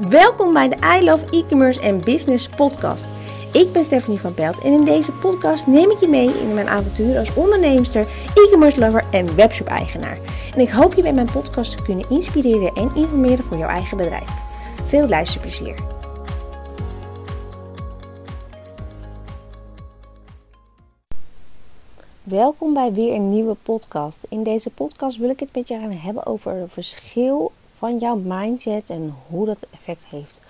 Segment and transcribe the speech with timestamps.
[0.00, 3.06] Welkom bij de I Love E-commerce en Business podcast.
[3.52, 6.68] Ik ben Stephanie van Pelt en in deze podcast neem ik je mee in mijn
[6.68, 10.18] avontuur als onderneemster, e-commerce lover en webshop eigenaar.
[10.54, 13.96] En ik hoop je bij mijn podcast te kunnen inspireren en informeren voor jouw eigen
[13.96, 14.30] bedrijf.
[14.84, 15.74] Veel luisterplezier.
[22.22, 24.18] Welkom bij weer een nieuwe podcast.
[24.28, 28.16] In deze podcast wil ik het met je gaan hebben over het verschil van jouw
[28.16, 30.40] mindset en hoe dat effect heeft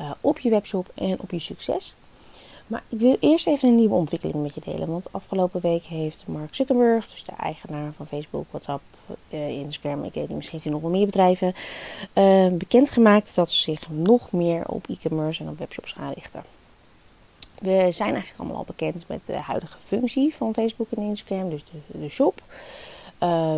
[0.00, 1.94] uh, op je webshop en op je succes.
[2.66, 4.88] Maar ik wil eerst even een nieuwe ontwikkeling met je delen.
[4.88, 8.82] Want afgelopen week heeft Mark Zuckerberg, dus de eigenaar van Facebook, WhatsApp,
[9.28, 11.54] uh, Instagram, ik weet niet, misschien heeft hij nog meer bedrijven,
[12.14, 16.44] uh, bekendgemaakt dat ze zich nog meer op e-commerce en op webshops gaan richten.
[17.58, 21.64] We zijn eigenlijk allemaal al bekend met de huidige functie van Facebook en Instagram, dus
[21.86, 22.42] de shop.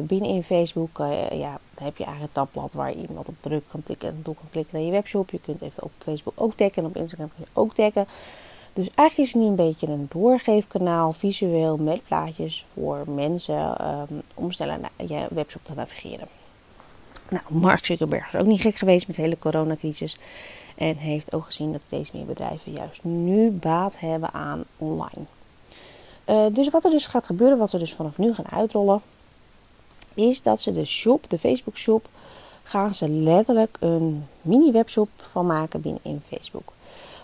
[0.02, 4.09] Binnenin Facebook uh, ja, heb je eigenlijk een tabblad waar iemand op druk kan tikken
[4.09, 5.30] en door kan klikken naar je webshop.
[5.30, 8.06] Je kunt even op Facebook ook taggen en op Instagram kun je ook taggen.
[8.72, 14.22] Dus eigenlijk is het nu een beetje een doorgeefkanaal visueel met plaatjes voor mensen um,
[14.34, 16.28] om sneller naar je webshop te navigeren.
[17.28, 20.17] Nou, Mark Zuckerberg is ook niet gek geweest met de hele coronacrisis.
[20.75, 25.25] En heeft ook gezien dat steeds meer bedrijven juist nu baat hebben aan online.
[26.27, 29.03] Uh, dus wat er dus gaat gebeuren, wat ze dus vanaf nu gaan uitrollen,
[30.17, 32.09] is dat ze de shop, de Facebook shop,
[32.62, 36.72] gaan ze letterlijk een mini webshop van maken binnen in Facebook.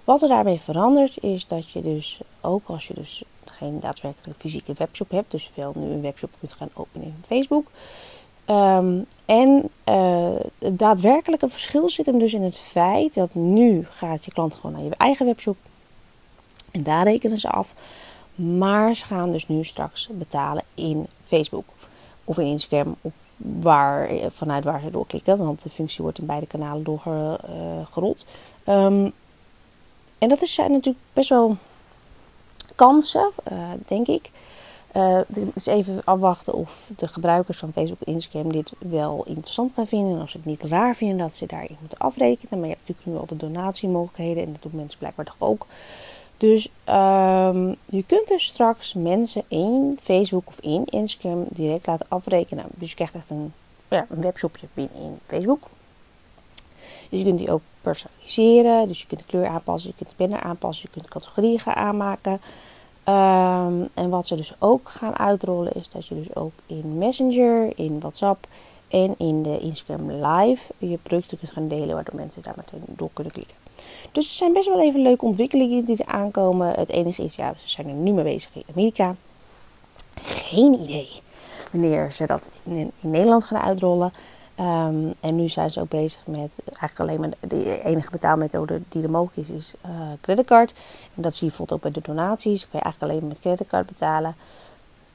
[0.05, 4.73] Wat er daarbij verandert is dat je dus, ook als je dus geen daadwerkelijk fysieke
[4.77, 7.67] webshop hebt, dus wel nu een webshop kunt gaan openen in Facebook.
[8.47, 14.25] Um, en uh, het daadwerkelijke verschil zit hem dus in het feit dat nu gaat
[14.25, 15.57] je klant gewoon naar je eigen webshop
[16.71, 17.75] en daar rekenen ze af.
[18.35, 21.65] Maar ze gaan dus nu straks betalen in Facebook
[22.25, 25.39] of in Instagram, of waar, vanuit waar ze doorklikken.
[25.39, 28.25] Want de functie wordt in beide kanalen doorgerold.
[28.67, 29.13] Um,
[30.19, 31.57] en dat zijn natuurlijk best wel
[32.75, 34.31] kansen, uh, denk ik.
[34.97, 39.87] Uh, dus even afwachten of de gebruikers van Facebook en Instagram dit wel interessant gaan
[39.87, 40.15] vinden.
[40.15, 42.59] En als ze het niet raar vinden dat ze daarin moeten afrekenen.
[42.59, 45.67] Maar je hebt natuurlijk nu al de donatiemogelijkheden en dat doen mensen blijkbaar toch ook.
[46.43, 52.65] Dus um, je kunt dus straks mensen in Facebook of in Instagram direct laten afrekenen.
[52.75, 53.53] Dus je krijgt echt een,
[53.89, 55.63] ja, een webshopje binnen in Facebook.
[57.09, 58.89] Dus je kunt die ook personaliseren.
[58.89, 61.75] Dus je kunt de kleur aanpassen, je kunt de banner aanpassen, je kunt categorieën gaan
[61.75, 62.33] aanmaken.
[62.33, 67.73] Um, en wat ze dus ook gaan uitrollen is dat je dus ook in Messenger,
[67.79, 68.47] in WhatsApp
[68.89, 73.11] en in de Instagram Live je producten kunt gaan delen, waardoor mensen daar meteen door
[73.13, 73.57] kunnen klikken.
[74.13, 76.71] Dus er zijn best wel even leuke ontwikkelingen die er aankomen.
[76.71, 79.15] Het enige is, ja, ze zijn er nu mee bezig in Amerika.
[80.23, 81.09] Geen idee
[81.71, 84.13] wanneer ze dat in, in Nederland gaan uitrollen.
[84.61, 89.03] Um, en nu zijn ze ook bezig met eigenlijk alleen maar de enige betaalmethode die
[89.03, 90.73] er mogelijk is, is uh, creditcard.
[91.15, 92.61] En dat zie je bijvoorbeeld ook bij de donaties.
[92.61, 94.35] Kun je eigenlijk alleen met creditcard betalen.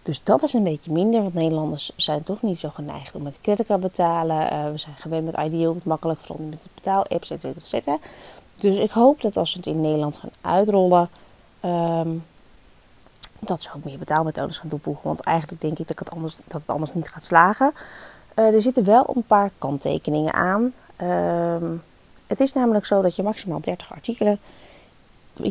[0.04, 3.38] Dus dat is een beetje minder, want Nederlanders zijn toch niet zo geneigd om met
[3.42, 4.54] creditcard te betalen.
[4.54, 7.98] Uh, we zijn gewend met Ideal, het makkelijk, vooral met betaalapps, et cetera, et cetera.
[8.60, 11.10] Dus ik hoop dat als ze het in Nederland gaan uitrollen,
[11.66, 12.24] um,
[13.40, 15.08] dat ze ook meer betaalmethodes gaan toevoegen.
[15.08, 17.74] Want eigenlijk denk ik dat het anders, dat het anders niet gaat slagen.
[18.36, 20.74] Uh, er zitten wel een paar kanttekeningen aan.
[21.02, 21.70] Uh,
[22.28, 24.40] het is namelijk zo dat je maximaal 30 artikelen,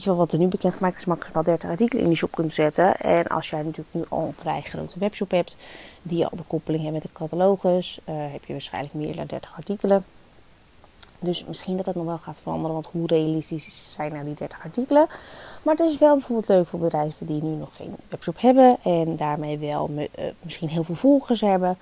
[0.05, 2.97] wel wat er nu bekend gemaakt is, maximaal 30 artikelen in die shop kunt zetten.
[2.97, 5.57] En als jij natuurlijk nu al een vrij grote webshop hebt,
[6.03, 9.55] die al de koppeling heeft met de catalogus, uh, heb je waarschijnlijk meer dan 30
[9.57, 10.05] artikelen.
[11.19, 14.65] Dus misschien dat het nog wel gaat veranderen, want hoe realistisch zijn nou die 30
[14.65, 15.07] artikelen?
[15.63, 19.17] Maar het is wel bijvoorbeeld leuk voor bedrijven die nu nog geen webshop hebben en
[19.17, 20.07] daarmee wel uh,
[20.41, 21.79] misschien heel veel volgers hebben.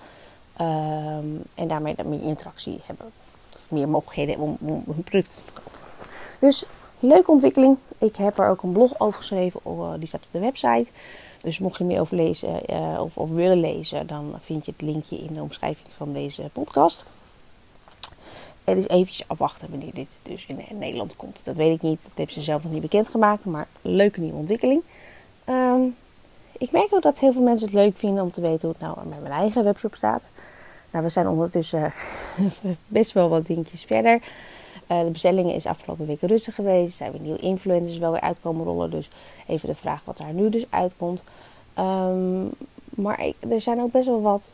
[0.61, 3.07] Um, en daarmee meer interactie hebben.
[3.55, 5.81] Of meer mogelijkheden om, om hun product te verkopen.
[6.39, 6.65] Dus
[7.01, 7.77] leuke ontwikkeling.
[7.99, 9.61] Ik heb er ook een blog over geschreven.
[9.67, 10.87] Uh, die staat op de website.
[11.45, 14.83] Dus mocht je meer over lezen uh, of, of willen lezen, dan vind je het
[14.83, 17.05] linkje in de omschrijving van deze podcast.
[18.65, 21.45] Het is eventjes afwachten wanneer dit dus in Nederland komt.
[21.45, 22.03] Dat weet ik niet.
[22.03, 23.45] Dat hebben ze zelf nog niet bekendgemaakt.
[23.45, 24.83] Maar leuke nieuwe ontwikkeling.
[25.49, 25.97] Um,
[26.59, 28.81] ik merk ook dat heel veel mensen het leuk vinden om te weten hoe het
[28.81, 30.29] nou met mijn eigen webshop staat.
[30.91, 31.93] Nou, we zijn ondertussen
[32.87, 34.23] best wel wat dingetjes verder.
[34.91, 36.97] Uh, de bestellingen is afgelopen week rustig geweest.
[36.97, 38.91] Zijn weer nieuwe influencers wel weer uitkomen rollen.
[38.91, 39.09] Dus
[39.47, 41.23] even de vraag wat daar nu dus uitkomt.
[41.79, 42.51] Um,
[42.95, 44.53] maar er zijn ook best wel wat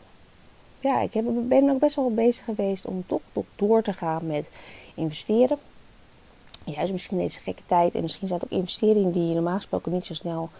[0.80, 3.20] ja, ik heb, ben ook best wel bezig geweest om toch
[3.56, 4.50] door te gaan met
[4.94, 5.58] investeren.
[6.64, 7.94] Juist misschien deze gekke tijd.
[7.94, 10.50] En misschien zijn het ook investeringen die je normaal gesproken niet zo snel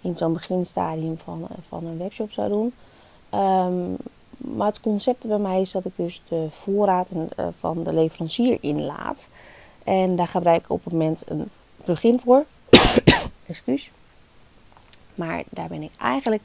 [0.00, 2.72] in zo'n beginstadium van, van een webshop zou doen.
[3.40, 3.96] Um,
[4.36, 7.08] maar het concept bij mij is dat ik dus de voorraad
[7.58, 9.28] van de leverancier inlaat.
[9.84, 11.50] En daar gebruik ik op het moment een
[11.84, 12.44] plugin voor.
[13.46, 13.90] Excuus.
[15.14, 16.42] Maar daar ben ik eigenlijk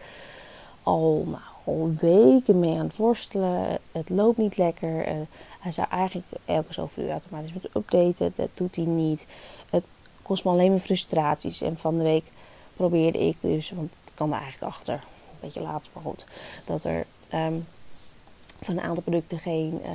[0.83, 3.77] al, nou, al weken mee aan het worstelen.
[3.91, 5.07] Het loopt niet lekker.
[5.07, 5.13] Uh,
[5.59, 8.33] hij zou eigenlijk elke zoveel uur automatisch moeten updaten.
[8.35, 9.27] Dat doet hij niet.
[9.69, 9.85] Het
[10.21, 11.61] kost me alleen maar frustraties.
[11.61, 12.25] En van de week
[12.75, 16.25] probeerde ik dus, want ik kan er eigenlijk achter, een beetje later, maar goed,
[16.65, 17.65] dat er um,
[18.61, 19.89] van een aantal producten geen uh,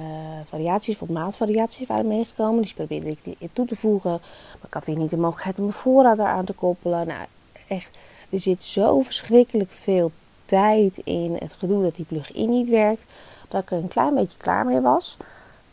[0.44, 2.62] variaties of maatvariaties waren meegekomen.
[2.62, 4.10] Dus probeerde ik die toe te voegen.
[4.10, 7.06] Maar ik had weer niet de mogelijkheid om mijn voorraad eraan te koppelen.
[7.06, 7.26] Nou,
[7.68, 7.98] echt,
[8.30, 10.12] er zit zo verschrikkelijk veel
[10.50, 13.04] tijd in het gedoe dat die plug-in niet werkt.
[13.48, 15.16] Dat ik er een klein beetje klaar mee was.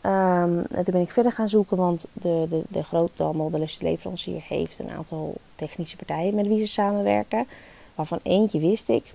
[0.02, 4.78] Um, en toen ben ik verder gaan zoeken, want de, de, de de leverancier, heeft
[4.78, 7.46] een aantal technische partijen met wie ze samenwerken.
[7.94, 9.12] Waarvan eentje wist ik.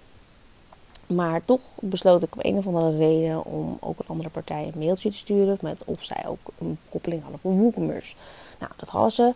[1.07, 4.79] Maar toch besloot ik op een of andere reden om ook een andere partij een
[4.79, 5.57] mailtje te sturen.
[5.61, 8.15] Met of zij ook een koppeling hadden voor WooCommerce.
[8.59, 9.33] Nou, dat hadden ze.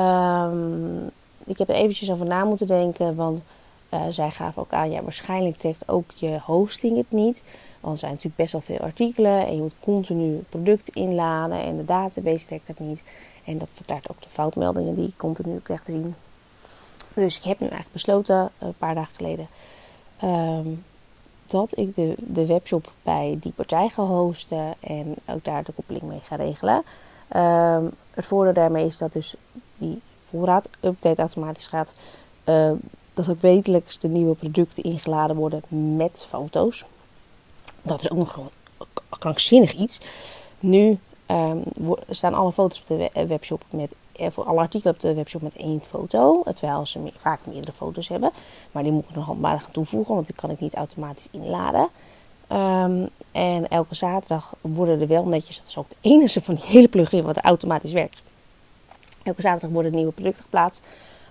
[0.00, 1.10] Um,
[1.44, 3.16] ik heb er eventjes over na moeten denken.
[3.16, 3.40] Want
[3.90, 7.42] uh, zij gaven ook aan, ja, waarschijnlijk trekt ook je hosting het niet.
[7.80, 9.46] Want er zijn natuurlijk best wel veel artikelen.
[9.46, 11.58] En je moet continu product inladen.
[11.62, 13.02] En de database trekt dat niet.
[13.44, 16.14] En dat verklaart ook de foutmeldingen die ik continu krijg te zien.
[17.14, 19.48] Dus ik heb nu eigenlijk besloten, een paar dagen geleden,
[20.24, 20.84] um,
[21.46, 26.04] dat ik de, de webshop bij die partij ga hosten en ook daar de koppeling
[26.04, 26.82] mee ga regelen.
[27.36, 29.34] Um, het voordeel daarmee is dat dus
[29.76, 31.94] die voorraad update automatisch gaat.
[32.44, 32.70] Uh,
[33.26, 35.62] dat ook wekelijks de nieuwe producten ingeladen worden
[35.96, 36.84] met foto's.
[37.82, 38.86] Dat is ook nog een
[39.18, 40.00] krankzinnig iets.
[40.60, 41.62] Nu um,
[42.08, 45.56] staan alle foto's op de webshop met eh, voor alle artikelen op de webshop met
[45.56, 46.42] één foto.
[46.54, 48.30] Terwijl ze vaak meerdere foto's hebben.
[48.72, 51.88] Maar die moet ik nog handmatig gaan toevoegen, want die kan ik niet automatisch inladen.
[52.52, 56.64] Um, en elke zaterdag worden er wel netjes, dat is ook de enige van die
[56.74, 58.22] hele plugin wat automatisch werkt.
[59.22, 60.82] Elke zaterdag worden nieuwe producten geplaatst.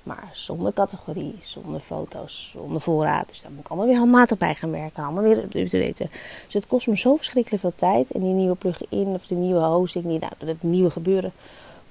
[0.10, 3.30] Maar zonder categorie, zonder foto's, zonder voorraad.
[3.30, 5.04] Dus daar moet ik allemaal weer handmatig bij gaan werken.
[5.04, 6.10] Allemaal weer up te daten.
[6.46, 8.12] Dus het kost me zo verschrikkelijk veel tijd.
[8.12, 11.32] En die nieuwe plugin of de nieuwe hosting, die, nou, het nieuwe gebeuren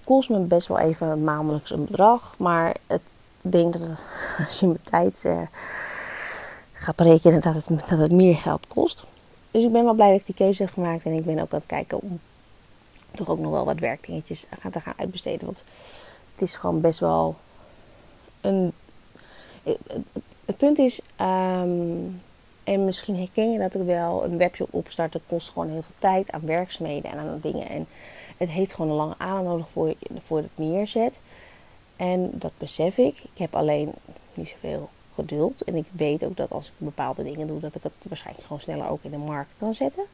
[0.04, 2.34] kost me best wel even maandelijks een bedrag.
[2.38, 3.00] Maar ik
[3.40, 3.82] denk dat
[4.46, 5.40] als je mijn tijd uh,
[6.72, 9.04] gaat berekenen, dat het, dat meer geld kost.
[9.50, 11.04] Dus ik ben wel blij dat ik die keuze heb gemaakt.
[11.04, 12.20] En ik ben ook aan het kijken om
[13.10, 15.44] toch ook nog wel wat werkdingetjes te gaan uitbesteden.
[15.44, 15.64] Want
[16.32, 17.36] het is gewoon best wel
[18.40, 18.72] een.
[20.44, 22.20] Het punt is, um,
[22.64, 26.30] en misschien herken je dat ook wel, een webshop opstarten kost gewoon heel veel tijd
[26.30, 27.68] aan werkzaamheden en aan dingen.
[27.68, 27.86] En
[28.36, 31.20] het heeft gewoon een lange adem nodig voor, voor het neerzet.
[31.96, 33.18] En dat besef ik.
[33.18, 33.92] Ik heb alleen
[34.34, 35.62] niet zoveel geduld.
[35.64, 38.62] En ik weet ook dat als ik bepaalde dingen doe, dat ik het waarschijnlijk gewoon
[38.62, 40.04] sneller ook in de markt kan zetten.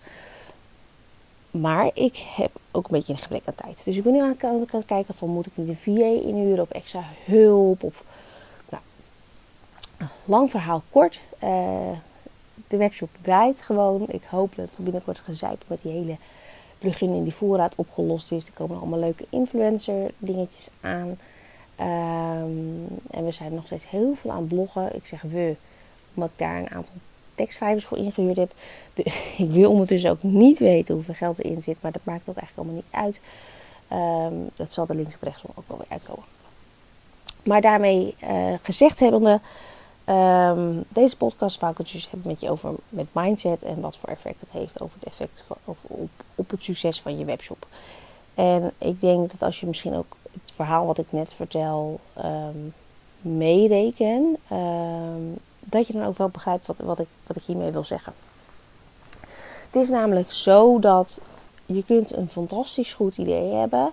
[1.61, 3.83] Maar ik heb ook een beetje een gebrek aan tijd.
[3.85, 4.37] Dus ik ben nu aan
[4.71, 7.83] het kijken van moet ik niet een VA inhuren of extra hulp.
[7.83, 8.05] Of,
[8.71, 8.83] nou,
[10.25, 11.21] lang verhaal kort.
[11.45, 11.91] Uh,
[12.69, 14.05] de webshop draait gewoon.
[14.09, 16.17] Ik hoop dat binnenkort gezeik met die hele
[16.79, 18.47] plugin in die voorraad opgelost is.
[18.47, 21.09] Er komen allemaal leuke influencer dingetjes aan.
[21.81, 24.97] Um, en we zijn nog steeds heel veel aan bloggen.
[24.97, 25.57] Ik zeg we,
[26.15, 26.95] omdat ik daar een aantal
[27.35, 28.53] tekstschrijvers voor ingehuurd heb.
[29.45, 31.83] Ik wil ondertussen ook niet weten hoeveel geld erin zit.
[31.83, 33.21] Maar dat maakt ook eigenlijk allemaal niet uit.
[34.33, 36.25] Um, dat zal er links of rechts ook wel uitkomen.
[37.43, 39.41] Maar daarmee uh, gezegd hebbende...
[40.09, 44.09] Um, deze podcast wou ik het hebben met je over met mindset en wat voor
[44.09, 45.57] effect het heeft over het effect van,
[46.35, 47.67] op, het succes van je webshop.
[48.35, 52.75] En ik denk dat als je misschien ook het verhaal wat ik net vertel um,
[53.21, 57.85] meereken, um, dat je dan ook wel begrijpt wat, wat, ik, wat ik hiermee wil
[57.85, 58.13] zeggen.
[59.71, 61.19] Het is namelijk zo dat
[61.67, 63.91] je kunt een fantastisch goed idee hebben,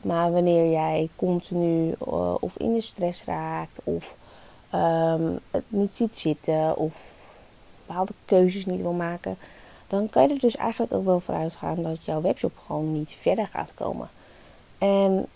[0.00, 4.16] maar wanneer jij continu uh, of in de stress raakt of
[4.74, 6.94] um, het niet ziet zitten of
[7.86, 9.36] bepaalde keuzes niet wil maken,
[9.86, 13.10] dan kan je er dus eigenlijk ook wel voor uitgaan dat jouw webshop gewoon niet
[13.10, 14.10] verder gaat komen.
[14.78, 15.26] En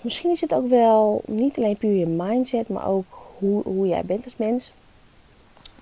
[0.00, 4.04] misschien is het ook wel niet alleen puur je mindset, maar ook hoe, hoe jij
[4.04, 4.72] bent als mens.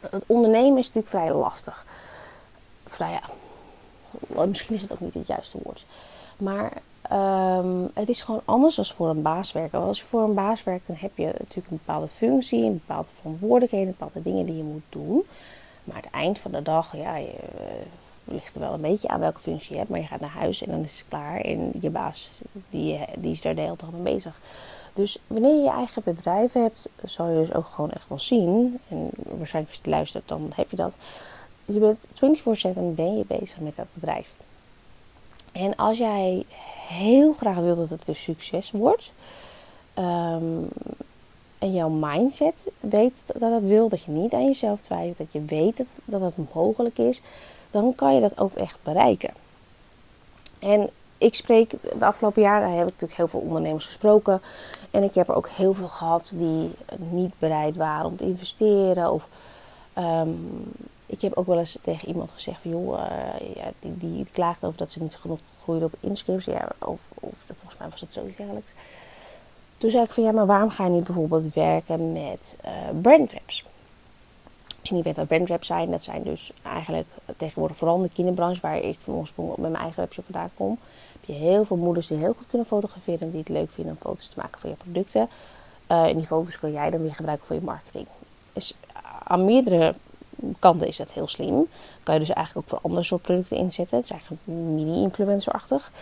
[0.00, 1.84] Het ondernemen is natuurlijk vrij lastig.
[2.86, 5.84] Vrij ja, misschien is het ook niet het juiste woord.
[6.36, 6.72] Maar
[7.12, 9.78] Um, het is gewoon anders dan voor een baas werken.
[9.78, 13.08] Als je voor een baas werkt, dan heb je natuurlijk een bepaalde functie, een bepaalde
[13.20, 15.22] verantwoordelijkheden, bepaalde dingen die je moet doen.
[15.84, 19.20] Maar het eind van de dag, ja, je, uh, ligt er wel een beetje aan
[19.20, 19.90] welke functie je hebt.
[19.90, 21.40] Maar je gaat naar huis en dan is het klaar.
[21.40, 22.30] En je baas,
[22.70, 24.36] die, die is daar de hele dag mee bezig.
[24.94, 28.78] Dus wanneer je je eigen bedrijf hebt, zal je dus ook gewoon echt wel zien.
[28.88, 30.94] En waarschijnlijk als je luistert, dan heb je dat.
[31.64, 34.30] Je bent 24-7 ben je bezig met dat bedrijf.
[35.52, 36.44] En als jij
[36.88, 39.12] heel graag wil dat het een succes wordt.
[39.94, 40.62] Ehm,
[41.58, 45.44] en jouw mindset weet dat het wil, dat je niet aan jezelf twijfelt, dat je
[45.44, 47.22] weet dat, dat het mogelijk is,
[47.70, 49.30] dan kan je dat ook echt bereiken.
[50.58, 54.42] En ik spreek de afgelopen jaren, heb ik natuurlijk heel veel ondernemers gesproken.
[54.90, 59.12] En ik heb er ook heel veel gehad die niet bereid waren om te investeren.
[59.12, 59.28] Of
[59.92, 60.30] ehm,
[61.06, 64.26] ik heb ook wel eens tegen iemand gezegd van joh, uh, ja, die, die
[64.60, 66.54] over dat ze niet genoeg groeide op inscripties.
[66.54, 68.72] Ja, of, of volgens mij was het zoiets dergelijks.
[69.78, 72.70] Toen zei ik van ja, maar waarom ga je niet bijvoorbeeld werken met uh,
[73.02, 73.64] brandwebs?
[74.80, 77.06] Als je niet weet wat brandwebs zijn, dat zijn dus eigenlijk
[77.36, 80.78] tegenwoordig vooral in de kinderbranche, waar ik van oorsprong met mijn eigen webshop vandaan kom,
[81.32, 83.98] je heel veel moeders die heel goed kunnen fotograferen en die het leuk vinden om
[84.00, 85.28] foto's te maken van je producten.
[85.86, 88.06] En die foto's kun jij dan weer gebruiken voor je marketing.
[88.52, 88.74] Dus
[89.24, 89.94] aan meerdere
[90.58, 91.68] kanten is dat heel slim.
[92.02, 93.96] Kan je dus eigenlijk ook voor andere soort producten inzetten.
[93.96, 95.92] Het is eigenlijk mini-influencer-achtig.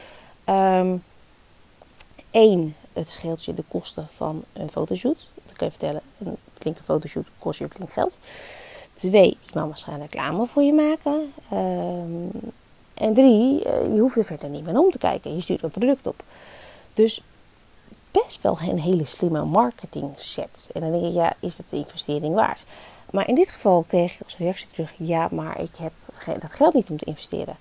[2.30, 5.28] Eén, het scheelt je de kosten van een fotoshoot.
[5.46, 8.18] Dat kan je vertellen, een flinke fotoshoot kost je flink geld.
[8.94, 11.32] Twee, die mama's gaan reclame voor je maken.
[11.52, 12.30] Um,
[12.98, 15.34] en drie, eh, je hoeft er verder niet meer om te kijken.
[15.34, 16.22] Je stuurt een product op.
[16.94, 17.22] Dus
[18.10, 20.70] best wel een hele slimme marketing set.
[20.74, 22.62] En dan denk ik, ja, is dat de investering waard?
[23.10, 25.92] Maar in dit geval kreeg ik als reactie terug: ja, maar ik heb
[26.40, 27.56] dat geld niet om te investeren.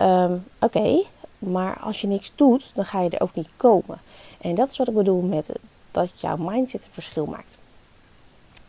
[0.00, 1.04] Um, Oké,
[1.38, 4.00] maar als je niks doet, dan ga je er ook niet komen.
[4.40, 5.48] En dat is wat ik bedoel met
[5.90, 7.56] dat jouw mindset een verschil maakt.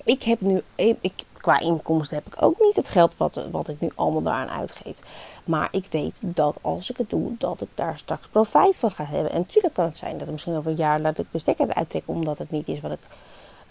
[0.04, 3.80] Ik heb nu, ik, qua inkomsten heb ik ook niet het geld wat, wat ik
[3.80, 4.98] nu allemaal daaraan uitgeef.
[5.44, 9.06] Maar ik weet dat als ik het doe, dat ik daar straks profijt van ga
[9.06, 9.32] hebben.
[9.32, 12.02] En natuurlijk kan het zijn dat misschien over een jaar dat ik de stekker eruit
[12.06, 13.00] omdat het niet is wat ik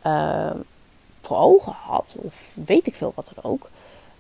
[0.07, 0.51] uh,
[1.21, 2.17] voor ogen had.
[2.19, 3.71] Of weet ik veel wat er ook.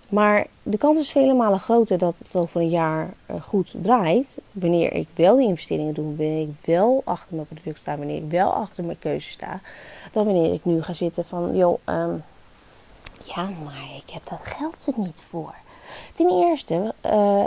[0.08, 4.38] Maar de kans is vele malen groter dat het over een jaar eh, goed draait.
[4.52, 8.30] Wanneer ik wel die investeringen doe, wanneer ik wel achter mijn product sta, wanneer ik
[8.30, 9.60] wel achter mijn keuze sta.
[10.12, 12.24] Dan wanneer ik nu ga zitten van, joh, um,
[13.34, 15.54] ja, maar ik heb dat geld er niet voor.
[16.14, 17.46] Ten eerste, uh,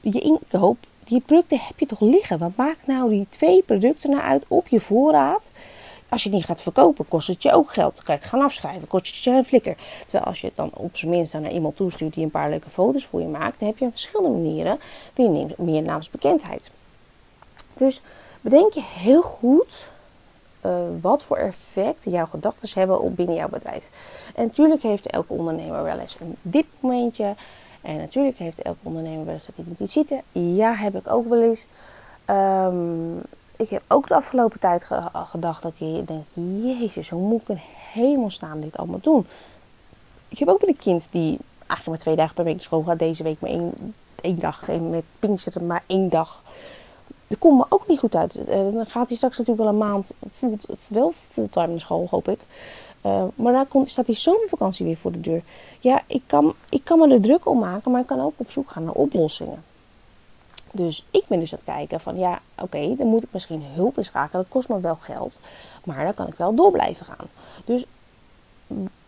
[0.00, 2.38] je inkoop, die producten heb je toch liggen.
[2.38, 5.50] Wat maakt nou die twee producten nou uit op je voorraad?
[6.08, 7.94] Als je niet gaat verkopen, kost het je ook geld.
[7.94, 9.76] Dan kan je het gaan afschrijven, kost het je een flikker.
[10.02, 12.70] Terwijl als je het dan op zijn minst naar iemand toestuurt die een paar leuke
[12.70, 14.80] foto's voor je maakt, dan heb je op verschillende manieren
[15.14, 16.70] weer meer naamsbekendheid.
[17.74, 18.00] Dus
[18.40, 19.90] bedenk je heel goed
[20.66, 23.90] uh, wat voor effect jouw gedachten hebben op binnen jouw bedrijf.
[24.34, 27.34] En natuurlijk heeft elke ondernemer wel eens een dipmomentje.
[27.80, 30.14] En natuurlijk heeft elke ondernemer wel eens dat hij niet ziet.
[30.32, 31.66] Ja, heb ik ook wel eens.
[32.30, 33.20] Um,
[33.56, 36.30] ik heb ook de afgelopen tijd gedacht dat je denkt,
[36.78, 37.60] jezus, hoe moet ik in
[37.92, 39.26] hemelsnaam dit allemaal doen?
[40.28, 42.82] Ik heb ook met een kind die eigenlijk maar twee dagen per week naar school
[42.82, 42.98] gaat.
[42.98, 44.68] Deze week maar één, één dag.
[44.68, 46.42] En met Pinksteren maar één dag.
[47.32, 48.44] Dat komt me ook niet goed uit.
[48.44, 50.56] Eh, dan gaat hij straks natuurlijk wel een maand full,
[50.88, 52.38] wel fulltime naar school, hoop ik.
[53.06, 55.42] Uh, maar dan komt, staat die zomervakantie weer voor de deur.
[55.80, 58.50] Ja, ik kan, ik kan me er druk om maken, maar ik kan ook op
[58.50, 59.64] zoek gaan naar oplossingen.
[60.72, 63.96] Dus ik ben dus aan het kijken van ja, oké, dan moet ik misschien hulp
[63.96, 64.42] inschakelen.
[64.42, 65.38] Dat kost me wel geld,
[65.84, 67.26] maar dan kan ik wel door blijven gaan.
[67.64, 67.84] Dus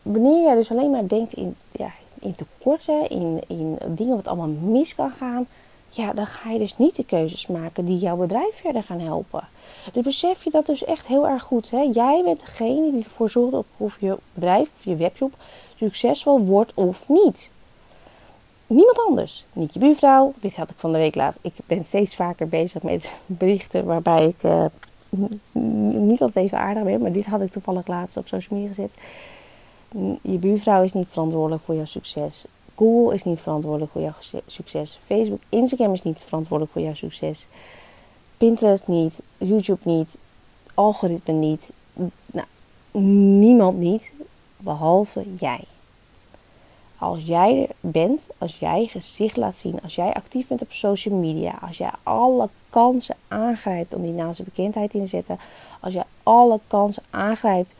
[0.03, 1.91] wanneer jij dus alleen maar denkt in, ja,
[2.21, 5.47] in tekorten, in, in dingen wat allemaal mis kan gaan,
[5.97, 9.49] ja, dan ga je dus niet de keuzes maken die jouw bedrijf verder gaan helpen.
[9.93, 11.71] Dus besef je dat dus echt heel erg goed.
[11.71, 11.89] Hè?
[11.93, 15.33] Jij bent degene die ervoor zorgt of je bedrijf of je webshop
[15.77, 17.51] succesvol wordt of niet
[18.67, 19.45] niemand anders.
[19.53, 20.33] Niet je buurvrouw.
[20.41, 21.39] Dit had ik van de week laat.
[21.41, 24.65] Ik ben steeds vaker bezig met berichten waarbij ik uh,
[25.93, 27.01] niet altijd even aardig ben.
[27.01, 28.93] Maar dit had ik toevallig laatst op social media gezet.
[30.23, 32.45] Je buurvrouw is niet verantwoordelijk voor jouw succes.
[32.77, 34.99] Google is niet verantwoordelijk voor jouw succes.
[35.07, 37.47] Facebook, Instagram is niet verantwoordelijk voor jouw succes.
[38.37, 39.23] Pinterest niet.
[39.39, 40.17] YouTube niet.
[40.75, 41.71] Algoritme niet.
[42.27, 42.47] Nou,
[43.39, 44.13] niemand niet.
[44.57, 45.65] Behalve jij.
[46.99, 51.19] Als jij er bent, als jij gezicht laat zien, als jij actief bent op social
[51.19, 55.39] media, als jij alle kansen aangrijpt om die naast bekendheid in te zetten,
[55.81, 57.75] als jij alle kansen aangrijpt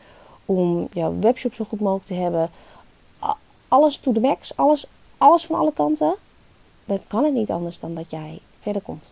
[0.45, 2.49] om jouw webshop zo goed mogelijk te hebben,
[3.75, 4.85] alles to the max, alles,
[5.17, 6.15] alles van alle kanten,
[6.85, 9.09] dan kan het niet anders dan dat jij verder komt.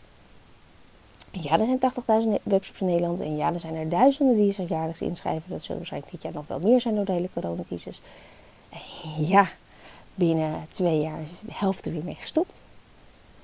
[1.32, 3.20] Ja, er zijn 80.000 webshops in Nederland.
[3.22, 5.50] En ja, er zijn er duizenden die zich jaarlijks inschrijven.
[5.50, 8.02] Dat zullen waarschijnlijk dit jaar nog wel meer zijn door de hele coronacrisis.
[9.18, 9.50] Ja,
[10.16, 12.62] binnen twee jaar is de helft er weer mee gestopt.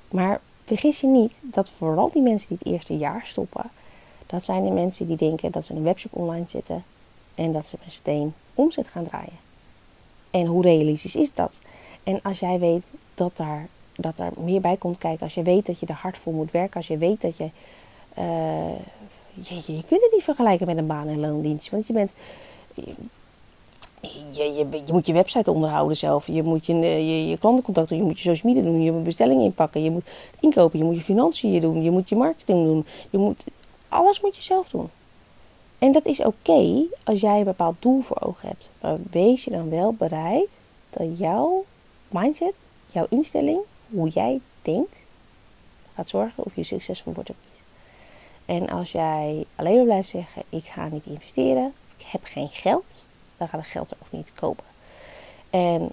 [0.10, 3.70] Maar vergis je niet dat vooral die mensen die het eerste jaar stoppen,
[4.26, 6.84] dat zijn de mensen die denken dat ze een webshop online zetten
[7.36, 9.49] en dat ze met steen omzet gaan draaien.
[10.32, 11.60] En hoe realistisch is dat?
[12.04, 15.66] En als jij weet dat daar, dat daar meer bij komt kijken, als je weet
[15.66, 17.50] dat je er hard voor moet werken, als je weet dat je
[19.44, 21.70] je, je, kunt het niet vergelijken met een baan- en loondienst.
[21.70, 22.12] Want je bent.
[22.74, 22.94] Je,
[24.32, 26.28] je, je, moet je website onderhouden zelf.
[26.28, 27.98] Je moet je, je, je klantencontact doen.
[27.98, 28.82] Je moet je social media doen.
[28.82, 29.84] Je moet bestellingen inpakken.
[29.84, 30.06] Je moet
[30.40, 30.80] inkopen.
[30.80, 31.84] Je moet je financiën doen.
[31.84, 32.86] Je moet je marketing doen.
[33.10, 33.44] Je moet,
[33.88, 34.90] alles moet je zelf doen.
[35.80, 38.70] En dat is oké als jij een bepaald doel voor ogen hebt.
[38.82, 41.66] Maar wees je dan wel bereid dat jouw
[42.08, 42.56] mindset,
[42.88, 43.60] jouw instelling,
[43.90, 44.96] hoe jij denkt,
[45.96, 47.62] gaat zorgen of je succesvol wordt of niet.
[48.46, 53.04] En als jij alleen maar blijft zeggen: Ik ga niet investeren, ik heb geen geld,
[53.38, 54.66] dan gaat het geld er ook niet kopen.
[55.50, 55.92] En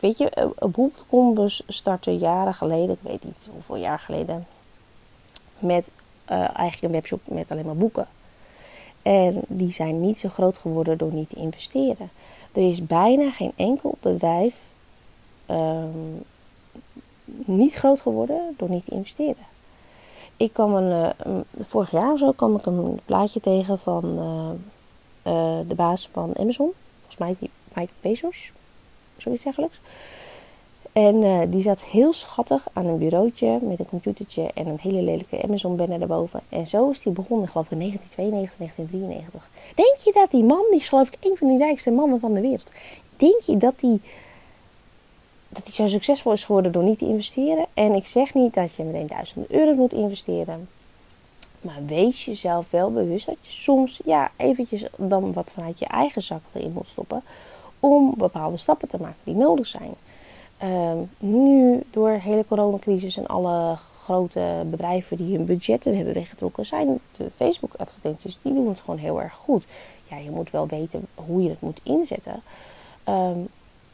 [0.00, 4.46] weet je, Boekcom startte jaren geleden, ik weet niet hoeveel jaar geleden,
[5.58, 5.90] met
[6.30, 8.08] uh, eigenlijk een webshop met alleen maar boeken.
[9.08, 12.10] En die zijn niet zo groot geworden door niet te investeren.
[12.52, 14.54] Er is bijna geen enkel bedrijf
[15.50, 16.24] um,
[17.44, 19.46] niet groot geworden door niet te investeren.
[20.36, 25.32] Ik kwam een, uh, vorig jaar of zo kwam ik een plaatje tegen van uh,
[25.32, 26.72] uh, de baas van Amazon.
[27.06, 28.52] Volgens mij Mike Bezos,
[29.16, 29.80] zoiets dergelijks.
[31.06, 35.02] En uh, die zat heel schattig aan een bureautje met een computertje en een hele
[35.02, 36.40] lelijke Amazon-banner erboven.
[36.48, 39.50] En zo is die begonnen, geloof ik, in 1992, 1993.
[39.74, 42.34] Denk je dat die man, die is geloof ik een van de rijkste mannen van
[42.34, 42.72] de wereld.
[43.16, 44.00] Denk je dat die,
[45.48, 47.66] dat die zo succesvol is geworden door niet te investeren?
[47.74, 50.68] En ik zeg niet dat je meteen duizenden euro moet investeren.
[51.60, 56.22] Maar wees jezelf wel bewust dat je soms ja, eventjes dan wat vanuit je eigen
[56.22, 57.22] zak erin moet stoppen.
[57.80, 59.94] Om bepaalde stappen te maken die nodig zijn.
[60.62, 66.64] Uh, nu door de hele coronacrisis en alle grote bedrijven die hun budgetten hebben weggetrokken,
[66.64, 69.64] zijn de Facebook-advertenties, die doen het gewoon heel erg goed.
[70.08, 72.42] Ja, je moet wel weten hoe je het moet inzetten.
[73.08, 73.48] Um,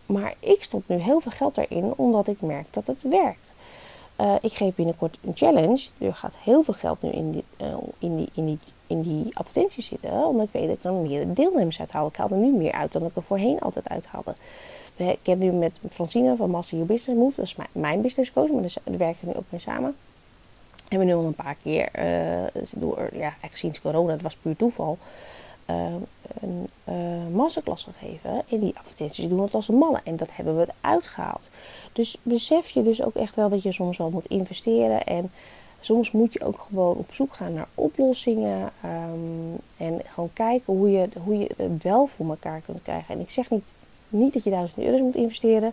[0.06, 3.54] maar ik stop nu heel veel geld erin, omdat ik merk dat het werkt.
[4.20, 5.88] Uh, ik geef binnenkort een challenge.
[5.98, 9.36] Er gaat heel veel geld nu in die, uh, in die, in die, in die
[9.36, 10.26] advertenties zitten.
[10.26, 12.06] Omdat ik weet dat ik dan meer deelnemers uithaal.
[12.06, 14.34] Ik haal er nu meer uit dan ik er voorheen altijd uithaalde.
[14.96, 18.50] Ik heb nu met Francine van Master Your Business Move, dat is mijn, business coach,
[18.50, 19.96] maar daar werken we nu ook mee samen.
[20.88, 24.36] Hebben we nu al een paar keer, uh, door, ja, eigenlijk sinds corona, dat was
[24.36, 24.98] puur toeval,
[25.70, 25.76] uh,
[26.40, 28.42] een uh, masterclass gegeven.
[28.48, 30.00] En die advertenties doen het als mannen.
[30.04, 31.48] En dat hebben we eruit gehaald.
[31.92, 35.04] Dus besef je dus ook echt wel dat je soms wel moet investeren.
[35.04, 35.32] En
[35.80, 38.72] soms moet je ook gewoon op zoek gaan naar oplossingen.
[38.84, 43.14] Um, en gewoon kijken hoe je, hoe je het wel voor elkaar kunt krijgen.
[43.14, 43.66] En ik zeg niet
[44.14, 45.72] niet dat je duizend euro's moet investeren.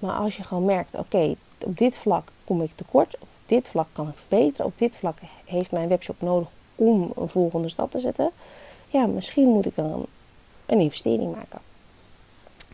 [0.00, 3.16] Maar als je gewoon merkt, oké, op dit vlak kom ik tekort.
[3.20, 4.66] Of dit vlak kan ik verbeteren.
[4.66, 8.30] Of dit vlak heeft mijn webshop nodig om een volgende stap te zetten.
[8.88, 10.06] Ja, misschien moet ik dan
[10.66, 11.60] een investering maken.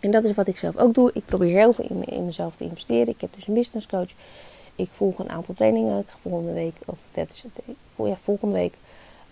[0.01, 1.11] En dat is wat ik zelf ook doe.
[1.15, 3.09] Ik probeer heel veel in, mezelf te investeren.
[3.09, 4.11] Ik heb dus een business coach.
[4.75, 5.99] Ik volg een aantal trainingen.
[5.99, 8.75] Ik ga volgende week, of dat is het, ja, volgende week,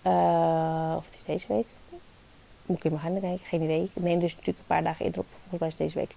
[0.06, 1.66] uh, of het is deze week,
[2.66, 3.90] moet ik in mijn handen kijken, geen idee.
[3.94, 6.14] Ik neem dus natuurlijk een paar dagen eerder op, volgens mij is deze week.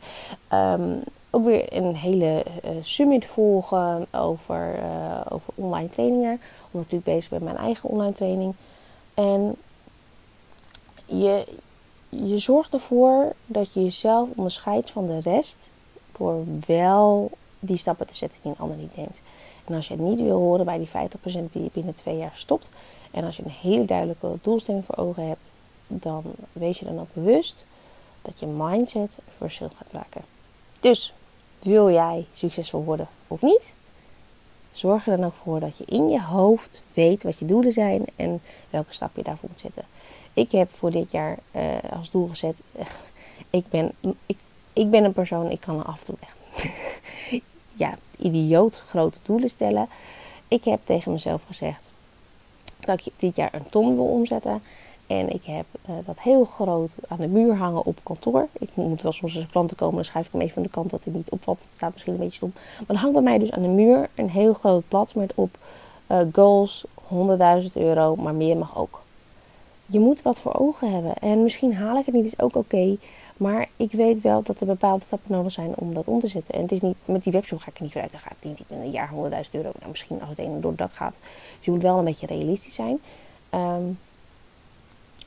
[0.53, 1.03] Um,
[1.35, 6.31] ook weer een hele uh, summit volgen over, uh, over online trainingen.
[6.31, 8.55] Omdat ik natuurlijk bezig ben met mijn eigen online training.
[9.13, 9.55] En
[11.05, 11.45] je,
[12.09, 15.69] je zorgt ervoor dat je jezelf onderscheidt van de rest.
[16.17, 19.19] Door wel die stappen te zetten die een ander niet neemt.
[19.65, 20.91] En als je het niet wil horen bij die 50%
[21.51, 22.69] die je binnen twee jaar stopt.
[23.11, 25.51] En als je een hele duidelijke doelstelling voor ogen hebt
[25.87, 27.65] dan wees je dan ook bewust
[28.21, 30.21] dat je mindset verschil gaat maken.
[30.79, 31.13] Dus
[31.59, 33.73] wil jij succesvol worden of niet?
[34.71, 38.05] Zorg er dan ook voor dat je in je hoofd weet wat je doelen zijn
[38.15, 39.83] en welke stap je daarvoor moet zetten.
[40.33, 42.55] Ik heb voor dit jaar uh, als doel gezet:
[43.49, 43.91] ik, ben,
[44.25, 44.37] ik,
[44.73, 46.39] ik ben een persoon, ik kan er af en toe echt
[47.83, 49.87] ja, idioot grote doelen stellen.
[50.47, 51.91] Ik heb tegen mezelf gezegd
[52.79, 54.63] dat ik dit jaar een ton wil omzetten.
[55.07, 58.47] En ik heb uh, dat heel groot aan de muur hangen op kantoor.
[58.59, 60.89] Ik moet wel soms als klanten komen, dan schuif ik hem even van de kant
[60.89, 61.63] dat hij niet opvalt.
[61.63, 62.51] Het staat misschien een beetje stom.
[62.55, 65.57] Maar dan hangt bij mij dus aan de muur een heel groot blad met op
[66.11, 69.01] uh, goals 100.000 euro, maar meer mag ook.
[69.85, 71.13] Je moet wat voor ogen hebben.
[71.13, 72.97] En misschien haal ik het niet, is ook oké.
[73.37, 76.53] maar ik weet wel dat er bepaalde stappen nodig zijn om dat om te zetten.
[76.53, 78.11] En het is niet, met die webshop ga ik er niet vooruit.
[78.11, 79.15] Dan gaat het niet in een jaar 100.000
[79.51, 79.71] euro.
[79.79, 81.15] Nou, misschien als het een door het dak gaat.
[81.57, 82.99] Dus je moet wel een beetje realistisch zijn.
[83.53, 83.99] Um,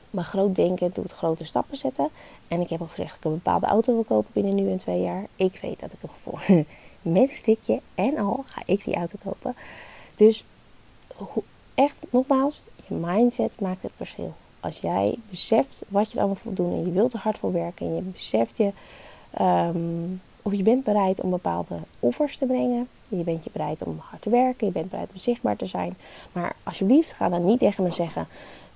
[0.09, 2.09] maar groot denken doet grote stappen zetten.
[2.47, 4.77] En ik heb al gezegd dat ik een bepaalde auto wil kopen binnen nu en
[4.77, 5.25] twee jaar.
[5.35, 6.41] Ik weet dat ik hem voor
[7.13, 9.55] met een strikje en al ga ik die auto kopen.
[10.15, 10.43] Dus
[11.73, 14.33] echt, nogmaals, je mindset maakt het verschil.
[14.59, 17.53] Als jij beseft wat je er allemaal voor doen en je wilt er hard voor
[17.53, 18.71] werken en je beseft je,
[19.41, 24.01] um, of je bent bereid om bepaalde offers te brengen, Je bent je bereid om
[24.09, 24.67] hard te werken.
[24.67, 25.97] Je bent bereid om zichtbaar te zijn.
[26.31, 28.27] Maar alsjeblieft, ga dan niet tegen me zeggen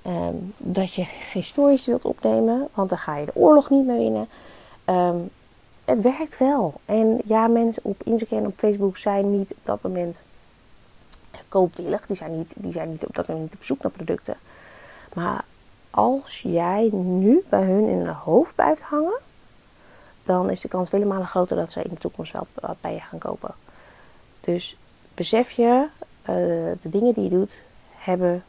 [0.03, 2.67] ehm, dat je stories wilt opnemen.
[2.73, 4.27] Want dan ga je de oorlog niet meer winnen.
[4.85, 5.17] Ehm,
[5.85, 6.73] het werkt wel.
[6.85, 10.21] En ja, mensen op Instagram en op Facebook zijn niet op dat moment
[11.47, 12.05] koopwillig.
[12.05, 14.37] Die zijn niet, die zijn niet op dat moment op zoek naar producten.
[15.13, 15.45] Maar
[15.89, 19.19] als jij nu bij hun in hun hoofd blijft hangen,
[20.23, 22.47] dan is de kans vele malen groter dat ze in de toekomst wel
[22.81, 23.55] bij je gaan kopen.
[24.39, 24.77] Dus
[25.13, 25.87] besef je,
[26.21, 26.27] uh,
[26.81, 27.53] de dingen die je doet,
[27.91, 28.43] hebben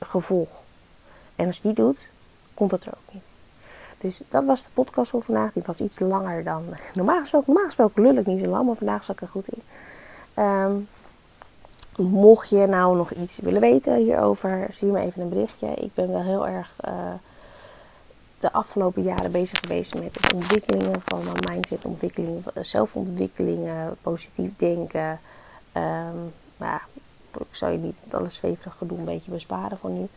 [0.00, 0.62] gevolg.
[1.36, 1.98] En als je die doet,
[2.54, 3.22] komt het er ook niet.
[3.98, 5.52] Dus dat was de podcast van vandaag.
[5.52, 7.46] Die was iets langer dan normaal gesproken.
[7.46, 9.62] Normaal gesproken lul ik niet zo lang, maar vandaag zat ik er goed in.
[10.42, 10.88] Um,
[11.96, 15.74] mocht je nou nog iets willen weten hierover, zie me even een berichtje.
[15.74, 16.92] Ik ben wel heel erg uh,
[18.38, 25.20] de afgelopen jaren bezig geweest met ontwikkelingen van mijn mindset, ontwikkeling, zelfontwikkelingen, positief denken.
[25.72, 26.80] Um, nou,
[27.40, 30.08] ik zou je niet alles zweverig gedoe een beetje besparen voor nu.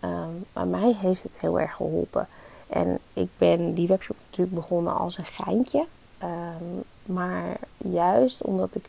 [0.00, 2.28] Um, maar mij heeft het heel erg geholpen.
[2.66, 5.86] En ik ben die webshop natuurlijk begonnen als een geintje.
[6.22, 8.84] Um, maar juist omdat ik,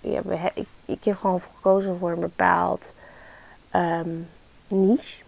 [0.00, 0.22] ja,
[0.54, 2.92] ik, ik heb gewoon gekozen voor een bepaald
[3.74, 4.28] um,
[4.68, 5.22] niche.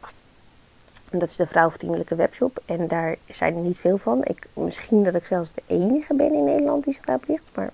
[1.11, 2.63] En dat is de vrouwvriendelijke webshop.
[2.65, 4.25] En daar zijn er niet veel van.
[4.25, 7.21] Ik, misschien dat ik zelfs de enige ben in Nederland die zich daar.
[7.55, 7.71] Maar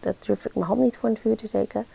[0.00, 1.86] dat durf ik mijn hand niet voor in het vuur te steken.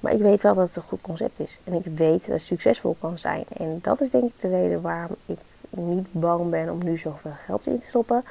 [0.00, 1.58] Maar ik weet wel dat het een goed concept is.
[1.64, 3.44] En ik weet dat het succesvol kan zijn.
[3.56, 5.38] En dat is denk ik de reden waarom ik
[5.70, 8.24] niet bang ben om nu zoveel geld in te stoppen.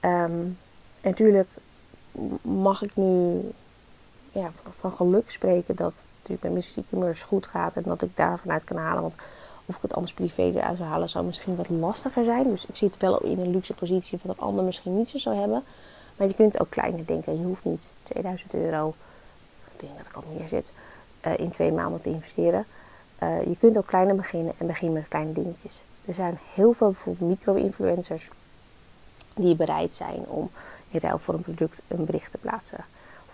[0.00, 0.58] Um,
[1.00, 1.48] en natuurlijk
[2.42, 3.40] mag ik nu
[4.32, 7.76] ja, van geluk spreken dat natuurlijk mijn ziektemeurs goed gaat.
[7.76, 9.02] En dat ik daar vanuit kan halen.
[9.02, 9.14] Want
[9.66, 12.48] of ik het anders privé eruit zou halen, zou misschien wat lastiger zijn.
[12.48, 15.36] Dus ik zit wel in een luxe positie van dat ander misschien niet zo zou
[15.36, 15.62] hebben.
[16.16, 17.38] Maar je kunt ook kleiner denken.
[17.38, 18.94] Je hoeft niet 2000 euro,
[19.74, 20.72] ik denk dat ik al meer zit,
[21.26, 22.66] uh, in twee maanden te investeren.
[23.22, 25.82] Uh, je kunt ook kleiner beginnen en beginnen met kleine dingetjes.
[26.04, 28.30] Er zijn heel veel bijvoorbeeld micro-influencers
[29.34, 30.50] die bereid zijn om
[30.88, 32.84] in ruil voor een product een bericht te plaatsen.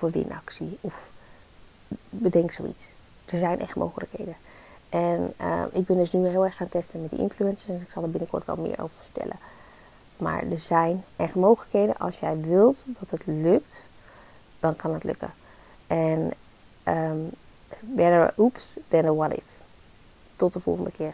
[0.00, 0.78] Een winactie.
[0.80, 1.08] Of
[2.10, 2.92] bedenk zoiets.
[3.24, 4.36] Er zijn echt mogelijkheden.
[4.88, 7.68] En uh, ik ben dus nu heel erg gaan testen met die influencers.
[7.68, 9.36] En ik zal er binnenkort wel meer over vertellen.
[10.16, 11.96] Maar er zijn echt mogelijkheden.
[11.96, 13.84] Als jij wilt dat het lukt,
[14.60, 15.32] dan kan het lukken.
[15.90, 16.30] En
[16.84, 17.30] um,
[17.80, 19.58] better oops than a what if.
[20.36, 21.12] Tot de volgende keer.